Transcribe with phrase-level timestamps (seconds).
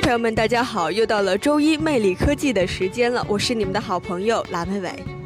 [0.00, 0.90] 朋友们，大家好！
[0.90, 5.23] 又到了周一魅力科技的时间了，我是你们的好朋友蓝伟伟。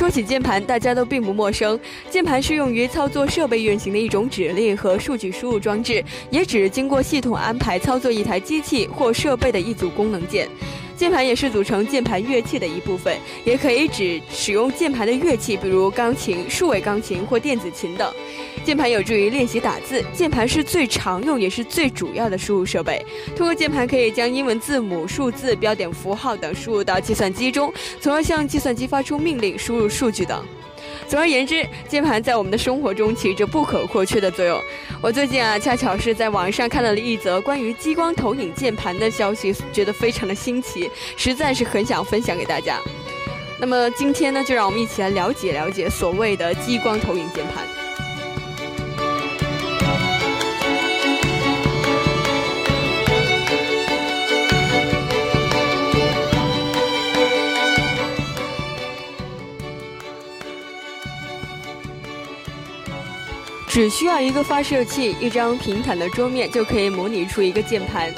[0.00, 1.78] 说起键盘，大家都并不陌生。
[2.08, 10.48] 键盘是用于操作设备运行的一种指令和数据输入装置，也指经过系统安排操作一台机器或设备的一组功能键。
[11.00, 18.12] 键盘也是组成键盘乐器的一部分，也可以指使用键盘的乐器，比如钢琴、数位钢琴或电子琴等。
[18.66, 23.02] 键盘有助于练习打字，键盘是最常用也是最主要的输入设备。
[23.34, 30.44] 通过键盘可以将英文字母、数字、标点符号等输入到计算机中，从而向计算机发出命令、输入数据等。
[31.10, 34.62] 总而言之，键盘在我们的生活中起着不可或缺的作用。
[35.02, 42.78] 我最近啊，恰巧是在网上看到了一则关于激光投影键盘的消息，觉得非常的新奇，实在是很想分享给大家。
[43.58, 47.79] 那么今天呢，就让我们一起来了解了解所谓的激光投影键盘。
[63.70, 68.12] 只需要一个发射器、一张平坦的桌面，就可以模拟出一个键盘。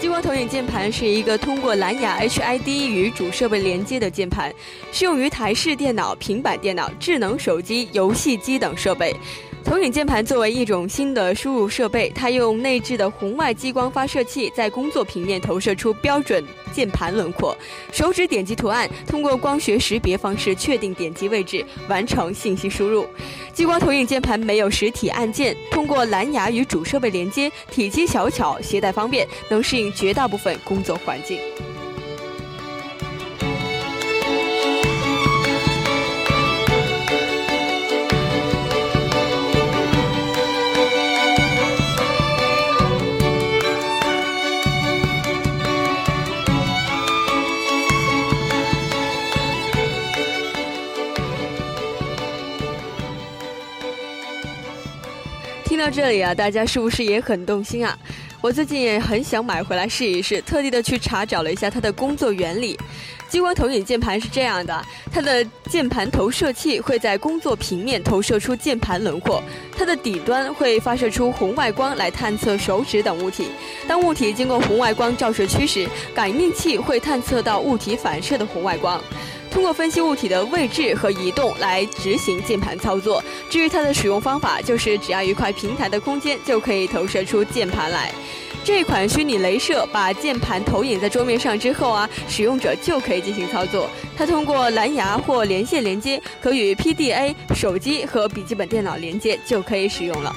[0.00, 4.52] 激光投影键盘是一个通过蓝牙 HID 与主设备连接的键盘，
[4.90, 9.14] 适用于台式电脑、平板电脑、智能手机、游戏机等设备。
[9.66, 16.42] 投影键盘作为一种新的输入设备，它用内置的红外激光发射器在工作平面投射出标准
[16.72, 17.54] 键盘轮廓，
[17.90, 23.04] 手指点击图案，通过光学识别方式确定点击位置，完成信息输入。
[23.52, 31.40] 激光投影键盘没有实体按键，通过蓝牙与主设备连接，体积小巧，携带方便，能适应绝大部分工作环境。
[55.76, 57.94] 听到这里啊，大家是不是也很动心啊？
[58.40, 62.78] 我最近也很想买回来试一试，特地的去查找了一下它的工作原理。
[63.28, 64.82] 激光投影键盘是这样的，
[65.12, 69.42] 它的键盘投射器会在工作平面投射出键盘轮廓，
[69.76, 73.48] 它的底端会发射出红外光来探测手指等物体。
[73.86, 78.98] 当物体经过红外光照射区时，感应器会探测到物体反射的红外光。
[79.56, 83.24] 通过分析物体的位置和移动来执行键盘操作。
[83.48, 88.12] 至于它的使用方法，就是只要一块平台的空间就可以投射出键盘来。
[88.62, 93.88] 这款虚拟镭射把键盘投影在桌面上之后啊，使用者就可以进行操作。
[94.14, 100.36] 它通过蓝牙或连线连接，可与 PDA、手机和笔记本电脑连接，就可以使用了。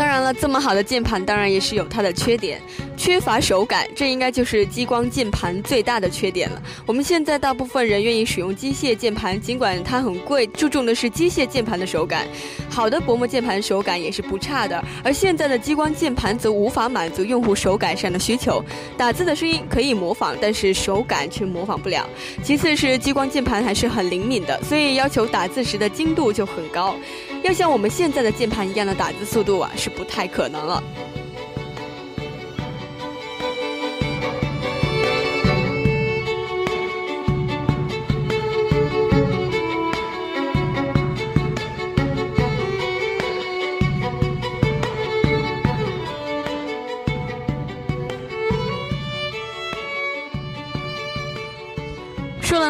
[0.00, 2.58] 当然了，这么好的键盘，当然也是有它的缺点。
[2.96, 6.62] 缺乏手感，这应该就是激光键盘最大的缺点了。
[6.86, 12.26] 我们现在大部分人愿意使用机械键盘，尽管它很贵，注重的是机械键盘的手感。
[12.70, 18.64] 好的薄膜键盘手感也是不差的，而现在的激光键盘则无法满足用户手感上的需求。
[18.96, 22.08] 打字的声音可以模仿，但是手感却模仿不了。
[22.42, 26.96] 其次是激光键盘还是很灵敏的，所以要求打字时的精度就很高。
[27.42, 30.82] 要像我们现在的键盘一样的打字速度啊，是不太可能了。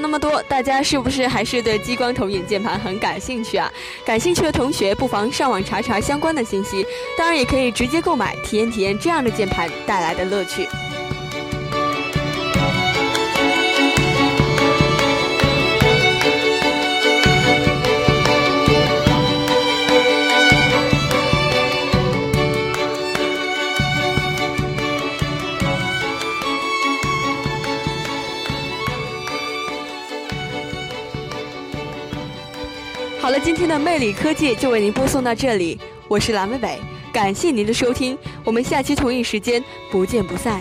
[0.00, 3.70] 那么多，大家是不是还是对激光投影键盘很感兴趣啊？
[4.04, 6.84] 感兴趣的同学不妨上网查查相关的信息，
[7.16, 10.66] 当然也可以直接购买，体验体验这样的键盘带来的乐趣。
[33.30, 35.78] 好了，今天的魅力科技就为您播送到这里，
[36.08, 36.80] 我是蓝莓北，
[37.12, 40.60] 感谢您的收听，我们下期同一时间不见不散。